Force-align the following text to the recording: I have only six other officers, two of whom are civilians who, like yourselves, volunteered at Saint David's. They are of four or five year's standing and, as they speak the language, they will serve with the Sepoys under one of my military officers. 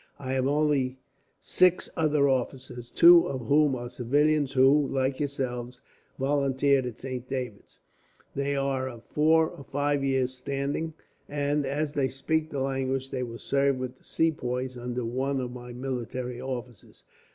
I 0.17 0.33
have 0.33 0.47
only 0.47 0.97
six 1.39 1.87
other 1.95 2.27
officers, 2.27 2.89
two 2.89 3.27
of 3.27 3.41
whom 3.45 3.75
are 3.75 3.87
civilians 3.87 4.53
who, 4.53 4.87
like 4.87 5.19
yourselves, 5.19 5.79
volunteered 6.17 6.87
at 6.87 6.97
Saint 6.97 7.29
David's. 7.29 7.77
They 8.33 8.55
are 8.55 8.89
of 8.89 9.03
four 9.03 9.47
or 9.51 9.63
five 9.63 10.03
year's 10.03 10.33
standing 10.33 10.95
and, 11.29 11.67
as 11.67 11.93
they 11.93 12.07
speak 12.09 12.49
the 12.49 12.61
language, 12.61 13.11
they 13.11 13.21
will 13.21 13.37
serve 13.37 13.77
with 13.77 13.99
the 13.99 14.03
Sepoys 14.03 14.75
under 14.75 15.05
one 15.05 15.39
of 15.39 15.51
my 15.53 15.71
military 15.71 16.41
officers. 16.41 17.03